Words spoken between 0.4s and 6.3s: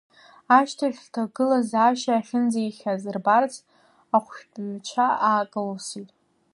Ашьҭахь, лҭагылазаашьа ахьынӡеиӷьхаз рбарц, ахәшәтәыҩцәа аакылсит.